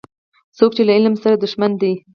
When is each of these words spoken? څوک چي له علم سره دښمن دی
څوک 0.57 0.71
چي 0.75 0.83
له 0.85 0.93
علم 0.97 1.15
سره 1.23 1.35
دښمن 1.43 1.71
دی 1.81 1.93